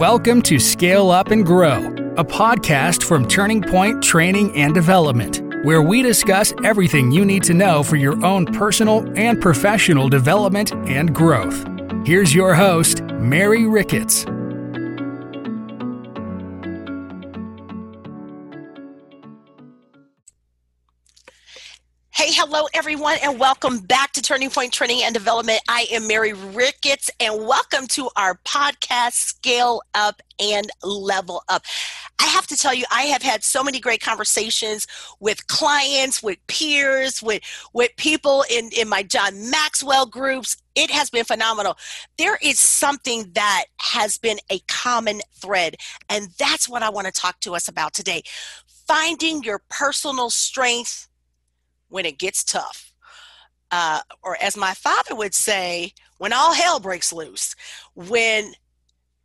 [0.00, 5.82] Welcome to Scale Up and Grow, a podcast from Turning Point Training and Development, where
[5.82, 11.14] we discuss everything you need to know for your own personal and professional development and
[11.14, 11.66] growth.
[12.06, 14.24] Here's your host, Mary Ricketts.
[22.90, 25.60] Everyone, and welcome back to Turning Point Training and Development.
[25.68, 31.62] I am Mary Ricketts, and welcome to our podcast, Scale Up and Level Up.
[32.18, 34.88] I have to tell you, I have had so many great conversations
[35.20, 37.42] with clients, with peers, with,
[37.72, 40.56] with people in, in my John Maxwell groups.
[40.74, 41.78] It has been phenomenal.
[42.18, 45.76] There is something that has been a common thread,
[46.08, 48.24] and that's what I want to talk to us about today.
[48.88, 51.06] Finding your personal strength
[51.90, 52.92] when it gets tough.
[53.70, 57.54] Uh, or as my father would say, when all hell breaks loose,
[57.94, 58.52] when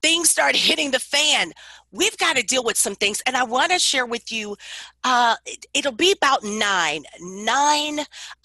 [0.02, 1.52] things start hitting the fan,
[1.96, 3.22] we've got to deal with some things.
[3.26, 4.56] And I want to share with you,
[5.04, 8.00] uh, it, will be about nine, nine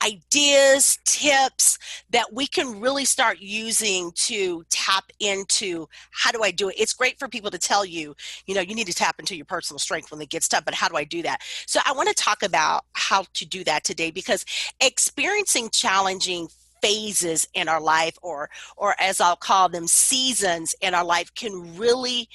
[0.05, 1.79] ideas, tips
[2.11, 6.77] that we can really start using to tap into how do I do it?
[6.79, 8.15] It's great for people to tell you,
[8.47, 10.75] you know, you need to tap into your personal strength when it gets tough, but
[10.75, 11.41] how do I do that?
[11.67, 14.45] So I want to talk about how to do that today because
[14.81, 16.49] experiencing challenging
[16.81, 21.77] phases in our life or or as I'll call them seasons in our life can
[21.77, 22.27] really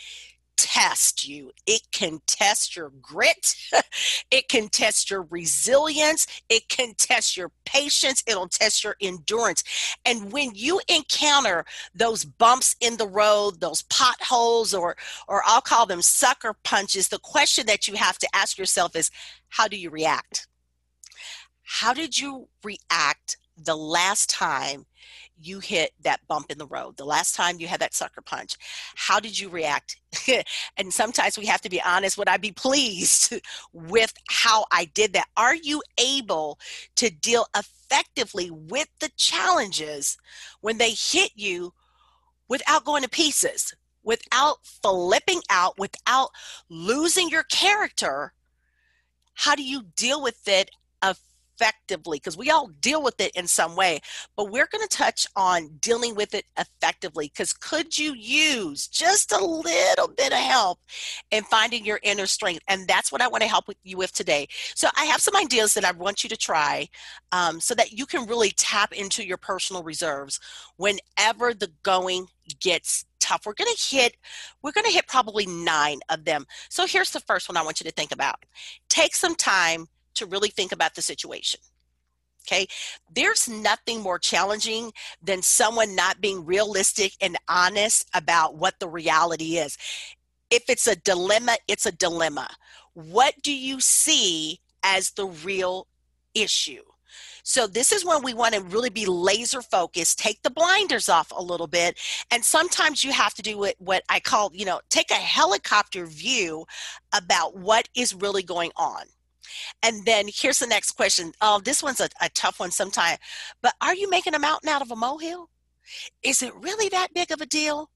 [0.57, 1.51] test you.
[1.65, 3.55] It can test your grit.
[4.31, 6.27] it can test your resilience.
[6.49, 8.23] It can test your patience.
[8.27, 9.63] It'll test your endurance.
[10.05, 14.95] And when you encounter those bumps in the road, those potholes, or,
[15.27, 19.11] or I'll call them sucker punches, the question that you have to ask yourself is
[19.49, 20.47] how do you react?
[21.63, 24.85] How did you react the last time
[25.37, 28.55] you hit that bump in the road, the last time you had that sucker punch,
[28.95, 29.97] how did you react?
[30.77, 33.33] and sometimes we have to be honest would I be pleased
[33.73, 35.27] with how I did that?
[35.37, 36.59] Are you able
[36.95, 40.17] to deal effectively with the challenges
[40.61, 41.73] when they hit you
[42.47, 43.73] without going to pieces,
[44.03, 46.29] without flipping out, without
[46.69, 48.33] losing your character?
[49.33, 50.71] How do you deal with it
[51.59, 53.99] effectively because we all deal with it in some way
[54.35, 59.31] but we're going to touch on dealing with it effectively because could you use just
[59.31, 60.79] a little bit of help
[61.31, 62.63] in finding your inner strength?
[62.67, 64.47] And that's what i want to help with you with today.
[64.75, 66.87] So i have some ideas that i want you to try
[67.31, 70.39] um, so that you can really tap into your personal reserves
[70.77, 72.27] whenever the going
[72.59, 73.45] gets tough.
[73.45, 74.17] We're going to hit
[74.61, 76.45] we're going to hit probably nine of them.
[76.69, 78.45] So here's the first one i want you to think about.
[78.89, 81.59] Take some time to really think about the situation.
[82.47, 82.67] Okay,
[83.11, 89.57] there's nothing more challenging than someone not being realistic and honest about what the reality
[89.57, 89.77] is.
[90.51, 92.47] If it's a dilemma, it's a dilemma.
[92.93, 95.87] What do you see as the real
[96.35, 96.83] issue?
[97.41, 101.31] So this is when we want to really be laser focused, take the blinders off
[101.31, 101.99] a little bit,
[102.31, 106.05] and sometimes you have to do it what I call, you know, take a helicopter
[106.07, 106.65] view
[107.13, 109.03] about what is really going on.
[109.83, 111.33] And then here's the next question.
[111.41, 113.19] Oh, this one's a, a tough one sometimes.
[113.61, 115.49] But are you making a mountain out of a molehill?
[116.23, 117.89] Is it really that big of a deal?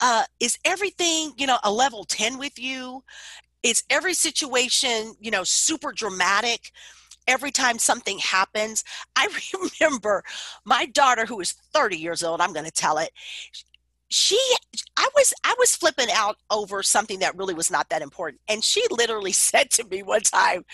[0.00, 3.04] Uh, is everything, you know, a level 10 with you?
[3.62, 6.72] Is every situation, you know, super dramatic?
[7.28, 8.82] every time something happens.
[9.14, 9.28] I
[9.80, 10.24] remember
[10.64, 13.10] my daughter, who is 30 years old, I'm going to tell it,
[14.10, 14.38] she
[14.96, 18.40] i was i was flipping out over something that really was not that important.
[18.48, 20.64] And she literally said to me one time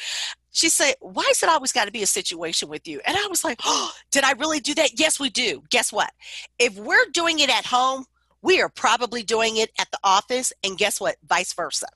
[0.51, 3.01] she said why is it always got to be a situation with you?
[3.07, 4.99] And i was like oh did i really do that?
[4.99, 5.63] Yes we do.
[5.71, 6.11] Guess what?
[6.59, 8.07] If we're doing it at home
[8.43, 11.17] we are probably doing it at the office and guess what?
[11.27, 11.89] Vice versa.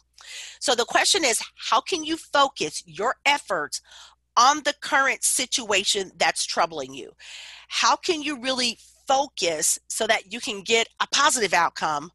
[0.61, 3.81] So the question is how can you focus your efforts
[4.37, 7.13] on the current situation that's troubling you?
[7.69, 8.79] How can you really
[9.11, 12.13] focus so that you can get a positive outcome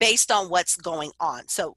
[0.00, 1.46] based on what's going on.
[1.48, 1.76] So,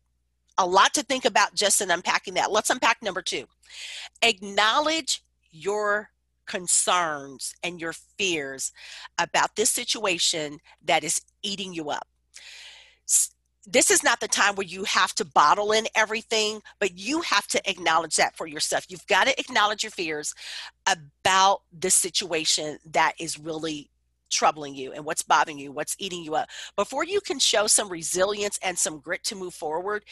[0.57, 2.49] a lot to think about just in unpacking that.
[2.49, 3.43] Let's unpack number two.
[4.21, 5.21] Acknowledge
[5.51, 6.11] your
[6.45, 8.71] concerns and your fears
[9.17, 12.07] about this situation that is eating you up.
[13.67, 17.47] This is not the time where you have to bottle in everything, but you have
[17.47, 18.85] to acknowledge that for yourself.
[18.87, 20.33] You've got to acknowledge your fears
[20.87, 23.89] about the situation that is really
[24.29, 26.49] troubling you and what's bothering you, what's eating you up.
[26.75, 30.03] Before you can show some resilience and some grit to move forward,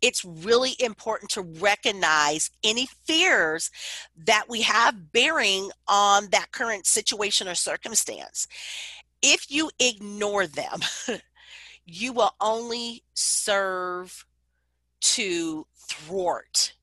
[0.00, 3.70] it's really important to recognize any fears
[4.16, 8.46] that we have bearing on that current situation or circumstance.
[9.22, 10.80] If you ignore them,
[11.86, 14.24] you will only serve
[15.00, 16.74] to thwart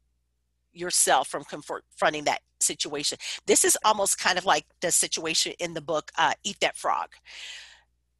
[0.73, 3.17] yourself from confronting that situation.
[3.45, 7.09] This is almost kind of like the situation in the book uh, Eat That Frog.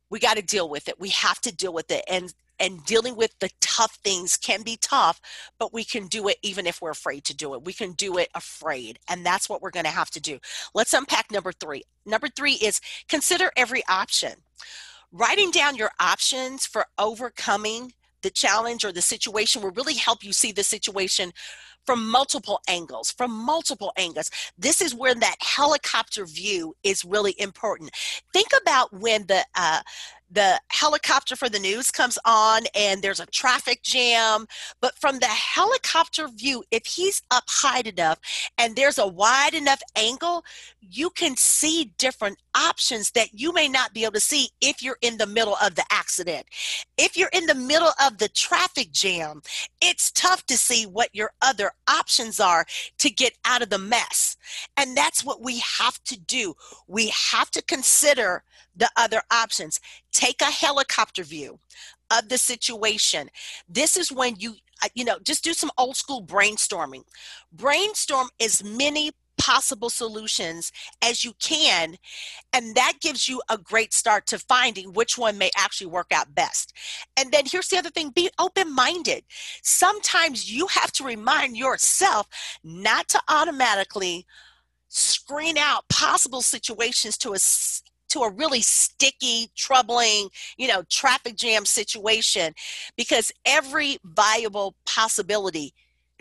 [0.09, 0.99] We got to deal with it.
[0.99, 2.03] We have to deal with it.
[2.09, 5.21] And and dealing with the tough things can be tough,
[5.57, 7.63] but we can do it even if we're afraid to do it.
[7.63, 8.99] We can do it afraid.
[9.09, 10.39] And that's what we're going to have to do.
[10.73, 11.83] Let's unpack number three.
[12.05, 14.33] Number three is consider every option.
[15.11, 20.33] Writing down your options for overcoming the challenge or the situation will really help you
[20.33, 21.31] see the situation
[21.89, 27.89] from multiple angles from multiple angles this is where that helicopter view is really important
[28.31, 29.81] think about when the uh,
[30.31, 34.45] the helicopter for the news comes on and there's a traffic jam.
[34.81, 38.19] But from the helicopter view, if he's up high enough
[38.57, 40.43] and there's a wide enough angle,
[40.81, 44.97] you can see different options that you may not be able to see if you're
[45.01, 46.45] in the middle of the accident.
[46.97, 49.41] If you're in the middle of the traffic jam,
[49.81, 52.65] it's tough to see what your other options are
[52.99, 54.37] to get out of the mess.
[54.77, 56.55] And that's what we have to do.
[56.87, 58.43] We have to consider
[58.75, 59.79] the other options.
[60.11, 61.59] Take a helicopter view
[62.11, 63.29] of the situation.
[63.67, 67.03] This is when you, uh, you know, just do some old school brainstorming.
[67.51, 70.71] Brainstorm as many possible solutions
[71.01, 71.95] as you can
[72.53, 76.35] and that gives you a great start to finding which one may actually work out
[76.35, 76.73] best
[77.17, 79.23] and then here's the other thing be open minded
[79.63, 82.27] sometimes you have to remind yourself
[82.63, 84.25] not to automatically
[84.89, 87.37] screen out possible situations to a
[88.09, 92.53] to a really sticky, troubling, you know, traffic jam situation
[92.97, 95.73] because every viable possibility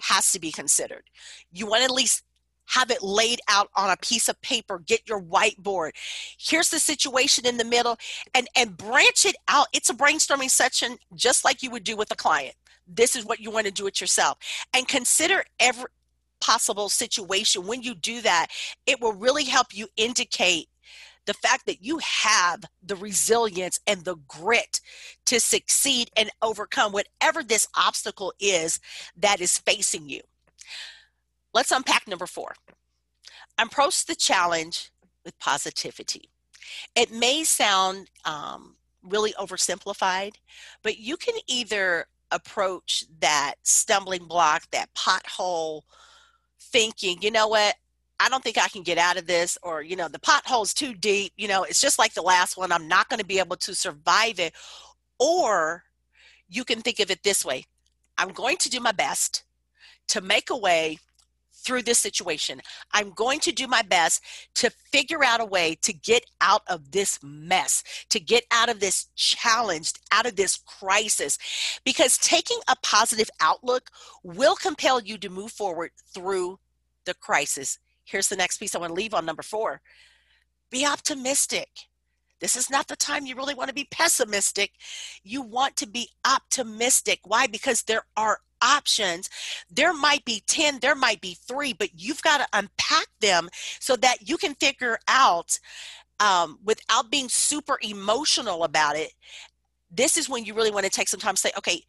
[0.02, 1.04] has to be considered.
[1.50, 2.22] You want to at least
[2.68, 5.90] have it laid out on a piece of paper get your whiteboard.
[6.38, 7.96] Here's the situation in the middle
[8.34, 9.66] and and branch it out.
[9.72, 12.54] It's a brainstorming session just like you would do with a client.
[12.86, 14.38] This is what you want to do it yourself.
[14.72, 15.90] And consider every
[16.40, 17.66] possible situation.
[17.66, 18.46] When you do that
[18.86, 20.68] it will really help you indicate
[21.28, 24.80] the fact that you have the resilience and the grit
[25.26, 28.80] to succeed and overcome whatever this obstacle is
[29.14, 30.22] that is facing you.
[31.54, 32.54] Let's unpack number four.
[33.58, 34.90] Approach the challenge
[35.24, 36.30] with positivity.
[36.94, 40.34] It may sound um, really oversimplified,
[40.82, 45.82] but you can either approach that stumbling block, that pothole,
[46.60, 47.74] thinking, you know what,
[48.20, 50.92] I don't think I can get out of this, or, you know, the pothole's too
[50.92, 51.32] deep.
[51.36, 52.72] You know, it's just like the last one.
[52.72, 54.54] I'm not going to be able to survive it.
[55.20, 55.84] Or
[56.48, 57.64] you can think of it this way
[58.16, 59.44] I'm going to do my best
[60.08, 60.98] to make a way
[61.68, 62.60] through this situation.
[62.92, 64.24] I'm going to do my best
[64.56, 68.80] to figure out a way to get out of this mess, to get out of
[68.80, 71.38] this challenge, out of this crisis.
[71.84, 73.90] Because taking a positive outlook
[74.24, 76.58] will compel you to move forward through
[77.04, 77.78] the crisis
[78.08, 79.82] Here's the next piece I want to leave on number four
[80.70, 81.68] be optimistic.
[82.40, 84.72] This is not the time you really want to be pessimistic.
[85.24, 87.20] You want to be optimistic.
[87.24, 87.46] Why?
[87.46, 89.28] Because there are options.
[89.70, 93.48] There might be 10, there might be three, but you've got to unpack them
[93.80, 95.58] so that you can figure out
[96.20, 99.12] um, without being super emotional about it.
[99.90, 101.82] This is when you really want to take some time to say, okay,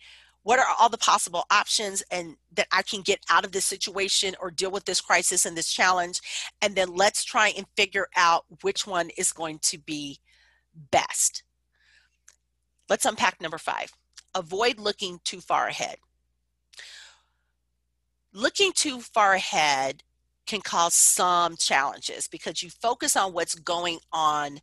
[0.44, 4.36] what are all the possible options and that I can get out of this situation
[4.40, 6.22] or deal with this crisis and this challenge
[6.62, 10.20] and then let's try and figure out which one is going to be
[10.92, 11.44] best.
[12.88, 13.92] Let's unpack number 5.
[14.36, 15.98] Avoid looking too far ahead.
[18.34, 20.04] Looking too far ahead
[20.46, 24.60] can cause some challenges because you focus on what's going on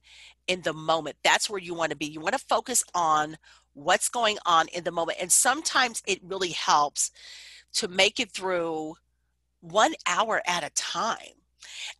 [0.46, 1.16] in the moment.
[1.24, 2.06] That's where you want to be.
[2.06, 3.36] You want to focus on
[3.74, 5.18] what's going on in the moment.
[5.20, 7.10] And sometimes it really helps
[7.74, 8.94] to make it through
[9.60, 11.18] one hour at a time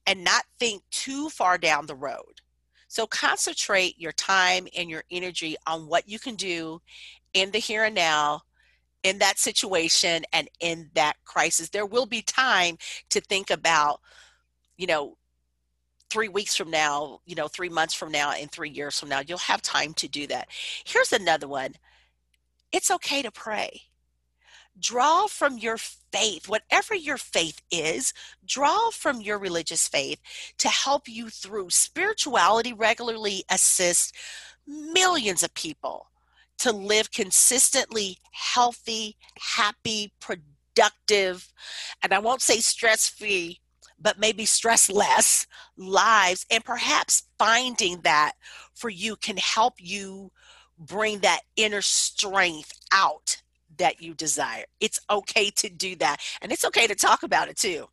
[0.07, 2.41] and not think too far down the road.
[2.89, 6.81] So concentrate your time and your energy on what you can do
[7.35, 8.43] in the here and now
[9.03, 11.69] in that situation and in that crisis.
[11.69, 12.79] There will be time
[13.11, 14.01] to think about,
[14.77, 15.17] you know,
[16.09, 19.21] three weeks from now, you know, three months from now, and three years from now.
[19.27, 20.49] You'll have time to do that.
[20.85, 21.75] Here's another one
[22.73, 23.83] it's okay to pray.
[24.79, 28.13] Draw from your faith, whatever your faith is,
[28.45, 30.21] draw from your religious faith
[30.59, 31.71] to help you through.
[31.71, 34.13] Spirituality regularly assists
[34.67, 36.09] millions of people
[36.59, 41.53] to live consistently healthy, happy, productive,
[42.03, 43.61] and I won't say stress free
[43.99, 45.47] but maybe stress less
[45.77, 46.47] lives.
[46.51, 48.33] And perhaps finding that
[48.75, 50.31] for you can help you
[50.79, 53.43] bring that inner strength out
[53.79, 54.65] that you desire.
[54.81, 56.19] It's okay to do that.
[56.41, 57.87] And it's okay to talk about it too.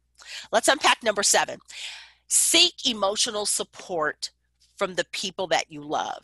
[0.51, 1.59] Let's unpack number seven
[2.27, 4.31] seek emotional support
[4.75, 6.23] from the people that you love.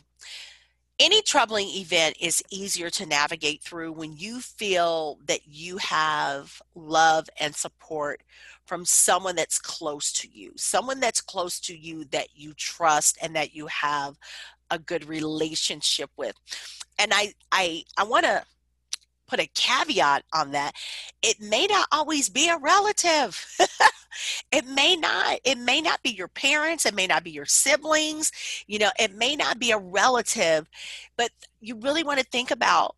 [1.00, 7.29] Any troubling event is easier to navigate through when you feel that you have love
[7.39, 8.22] and support
[8.65, 13.34] from someone that's close to you, someone that's close to you that you trust and
[13.36, 14.18] that you have
[14.70, 16.36] a good relationship with.
[17.00, 18.44] And I I I want to
[19.25, 20.74] put a caveat on that.
[21.22, 23.46] It may not always be a relative.
[24.51, 25.39] it may not.
[25.43, 26.85] It may not be your parents.
[26.85, 28.31] It may not be your siblings.
[28.67, 30.69] You know, it may not be a relative,
[31.17, 32.95] but you really want to think about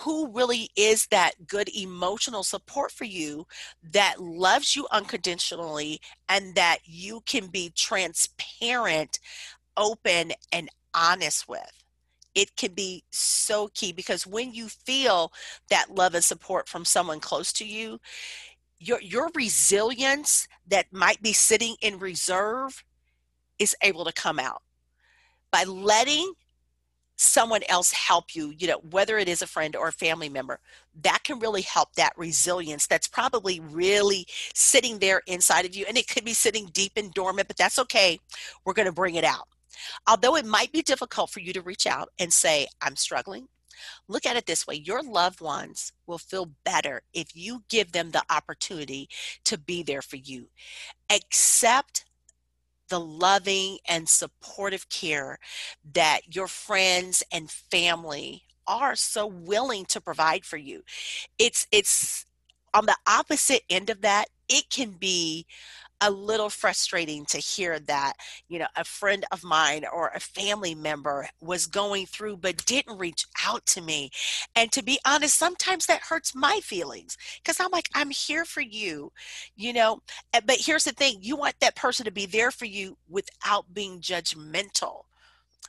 [0.00, 3.46] who really is that good emotional support for you
[3.82, 9.18] that loves you unconditionally and that you can be transparent,
[9.76, 11.78] open, and honest with
[12.38, 15.32] it can be so key because when you feel
[15.70, 17.98] that love and support from someone close to you,
[18.78, 22.84] your your resilience that might be sitting in reserve
[23.58, 24.62] is able to come out.
[25.50, 26.32] By letting
[27.20, 30.60] someone else help you you know whether it is a friend or a family member
[31.02, 35.98] that can really help that resilience that's probably really sitting there inside of you and
[35.98, 38.20] it could be sitting deep and dormant but that's okay.
[38.64, 39.48] We're going to bring it out.
[40.06, 43.48] Although it might be difficult for you to reach out and say, I'm struggling,
[44.08, 48.10] look at it this way your loved ones will feel better if you give them
[48.10, 49.08] the opportunity
[49.44, 50.48] to be there for you.
[51.10, 52.04] Accept
[52.88, 55.38] the loving and supportive care
[55.92, 60.82] that your friends and family are so willing to provide for you.
[61.38, 62.26] It's it's
[62.74, 65.46] on the opposite end of that, it can be
[66.00, 68.14] a little frustrating to hear that
[68.48, 72.98] you know a friend of mine or a family member was going through but didn't
[72.98, 74.10] reach out to me.
[74.54, 78.60] And to be honest sometimes that hurts my feelings because i'm like i'm here for
[78.60, 79.12] you
[79.56, 80.00] you know?
[80.32, 84.00] But here's the thing you want that person to be there for you without being
[84.00, 85.04] judgmental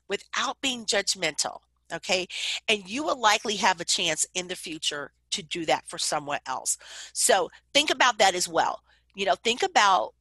[0.07, 1.59] without being judgmental
[1.91, 2.27] okay?
[2.67, 6.39] And you will likely have a chance in the future to do that for someone
[6.45, 6.77] else.
[7.13, 8.81] So think about that as well.
[9.15, 10.13] You know think about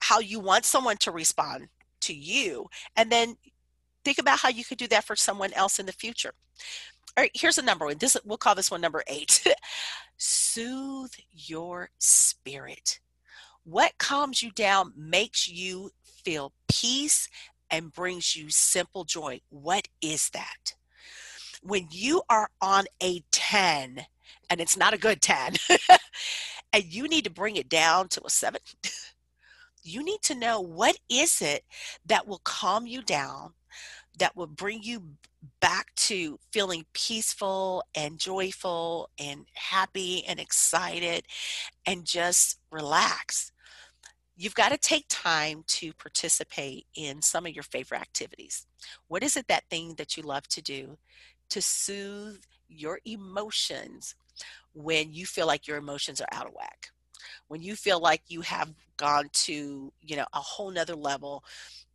[0.00, 1.68] how you want someone to respond
[2.00, 3.36] to you and then
[4.04, 6.32] think about how you could do that for someone else in the future.
[7.16, 7.98] All right here's a number one.
[7.98, 9.46] This we'll call this one number eight.
[10.16, 13.00] Soothe your spirit.
[13.64, 17.28] What calms you down makes you feel peace
[17.70, 19.40] and brings you simple joy.
[19.48, 20.74] What is that?
[21.62, 24.06] When you are on a 10
[24.50, 25.54] and it's not a good 10
[26.72, 28.60] and you need to bring it down to a 7
[29.84, 31.64] you need to know what is it
[32.06, 33.52] that will calm you down
[34.18, 35.02] that will bring you
[35.60, 41.24] back to feeling peaceful and joyful and happy and excited
[41.86, 43.52] and just relax.
[44.36, 48.66] You've got to take time to participate in some of your favorite activities.
[49.08, 50.96] What is it that thing that you love to do
[51.50, 54.14] to soothe your emotions
[54.72, 56.90] when you feel like your emotions are out of whack
[57.48, 61.44] when you feel like you have gone to you know a whole nother level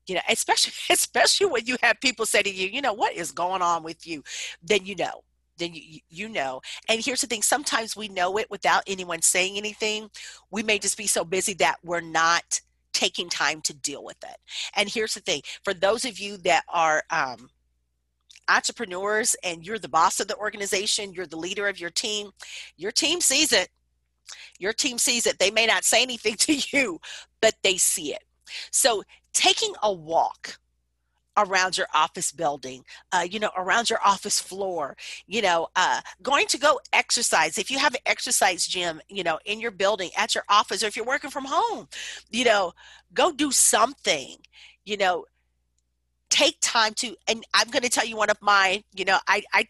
[0.07, 3.31] you know especially especially when you have people say to you you know what is
[3.31, 4.23] going on with you?
[4.61, 5.23] Then you know
[5.59, 6.61] then you, you know.
[6.87, 10.09] And here's the thing sometimes we know it without anyone saying anything.
[10.49, 12.61] We may just be so busy that we're not
[12.93, 14.37] taking time to deal with it.
[14.75, 17.49] And here's the thing for those of you that are um,
[18.49, 22.31] entrepreneurs and you're the boss of the organization you're the leader of your team
[22.77, 23.69] your team sees it
[24.59, 25.39] your team sees it.
[25.39, 26.99] They may not say anything to you,
[27.41, 28.23] but they see it.
[28.71, 30.59] So taking a walk
[31.37, 36.47] around your office building, uh, you know, around your office floor, you know, uh, going
[36.47, 37.57] to go exercise.
[37.57, 40.87] If you have an exercise gym, you know, in your building, at your office, or
[40.87, 41.87] if you're working from home,
[42.29, 42.73] you know,
[43.13, 44.35] go do something,
[44.85, 45.25] you know,
[46.29, 49.43] take time to, and I'm going to tell you one of my, you know, I,
[49.53, 49.67] I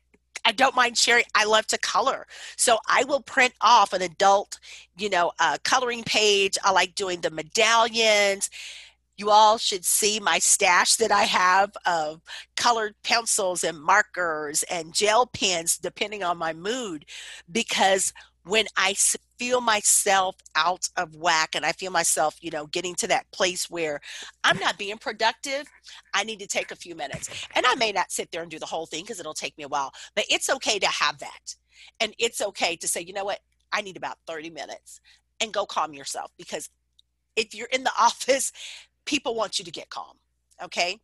[0.49, 1.25] I don't mind sharing.
[1.35, 2.25] I love to color.
[2.57, 4.57] So I will print off an adult,
[4.97, 6.57] you know, uh, coloring page.
[6.63, 8.49] I like doing the medallions.
[9.15, 12.21] You all should see my stash that I have of
[12.57, 17.05] colored pencils and markers and gel pens, depending on my mood,
[17.51, 18.11] because
[18.46, 18.96] when I
[19.38, 23.69] feel myself out of whack and I feel myself, you know, getting to that place
[23.69, 24.00] where
[24.43, 25.65] I'm not being productive,
[26.13, 27.29] I need to take a few minutes.
[27.55, 29.63] And I may not sit there and do the whole thing because it'll take me
[29.63, 31.55] a while, but it's okay to have that.
[32.00, 33.39] And it's okay to say, you know what,
[33.72, 35.00] I need about 30 minutes
[35.39, 36.69] and go calm yourself because
[37.36, 38.51] if you're in the office,
[39.05, 40.17] people want you to get calm.
[40.62, 41.00] Okay.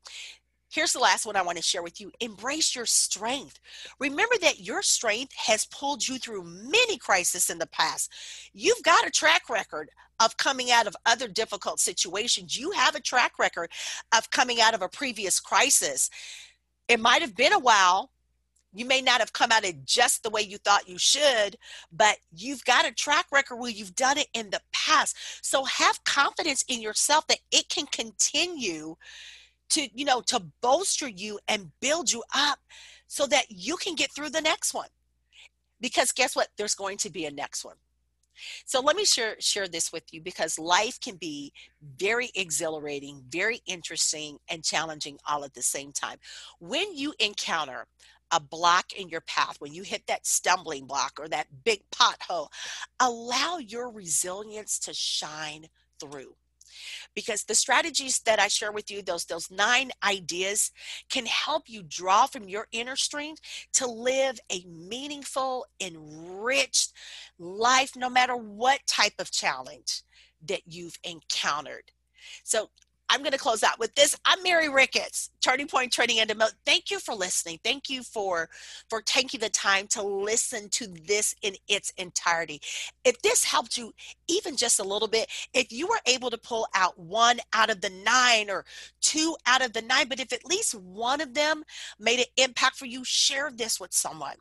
[0.69, 2.11] Here's the last one I want to share with you.
[2.19, 3.59] Embrace your strength.
[3.99, 8.11] Remember that your strength has pulled you through many crises in the past.
[8.53, 12.57] You've got a track record of coming out of other difficult situations.
[12.57, 13.71] You have a track record
[14.15, 16.09] of coming out of a previous crisis.
[16.87, 18.11] It might have been a while.
[18.73, 21.55] You may not have come out of just the way you thought you should,
[21.93, 25.15] but you've got a track record where you've done it in the past.
[25.41, 28.97] So have confidence in yourself that it can continue
[29.69, 32.59] to you know to bolster you and build you up
[33.07, 34.89] so that you can get through the next one.
[35.81, 36.49] Because guess what?
[36.57, 37.75] There's going to be a next one.
[38.65, 41.53] So let me share share this with you because life can be
[41.97, 46.17] very exhilarating very interesting and challenging all at the same time.
[46.59, 47.87] When you encounter
[48.31, 52.47] a block in your path when you hit that stumbling block or that big pothole
[52.99, 55.67] allow your resilience to shine
[55.99, 56.35] through
[57.13, 60.71] because the strategies that I share with you, those those nine ideas,
[61.09, 63.41] can help you draw from your inner strength
[63.73, 66.93] to live a meaningful, enriched
[67.39, 70.01] life, no matter what type of challenge
[70.45, 71.91] that you've encountered.
[72.43, 72.69] So
[73.09, 74.15] I'm going to close out with this.
[74.25, 76.59] I'm Mary Ricketts, Turning Point Training and Development.
[76.65, 77.59] Thank you for listening.
[77.63, 78.49] Thank you for
[78.89, 82.61] for taking the time to listen to this in its entirety.
[83.03, 83.93] If this helped you
[84.27, 87.81] even just a little bit, if you were able to pull out one out of
[87.81, 88.65] the nine or
[89.01, 91.63] two out of the nine, but if at least one of them
[91.99, 94.35] made an impact for you, share this with someone.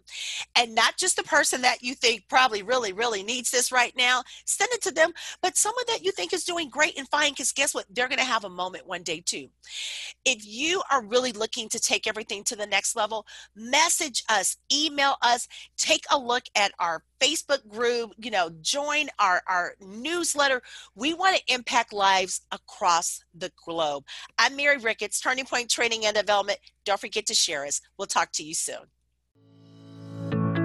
[0.57, 4.23] And not just the person that you think probably really, really needs this right now,
[4.47, 7.53] send it to them, but someone that you think is doing great and fine, because
[7.53, 7.85] guess what?
[7.91, 9.49] They're going to have a moment one day too.
[10.25, 15.17] If you are really looking to take everything to the next level, message us, email
[15.23, 15.47] us,
[15.77, 20.63] take a look at our Facebook group, you know, join our, our newsletter.
[20.95, 24.05] We want to impact lives across the globe.
[24.39, 26.59] I'm Mary Ricketts, Turning Point Training and Development.
[26.85, 27.81] Don't forget to share us.
[27.99, 28.77] We'll talk to you soon.